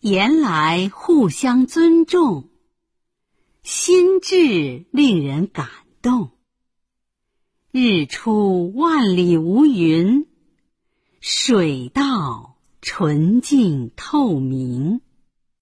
[0.00, 2.48] 言来互相尊重，
[3.62, 5.68] 心智令人感
[6.00, 6.30] 动。
[7.70, 10.26] 日出万里无云，
[11.20, 15.02] 水到纯净透明。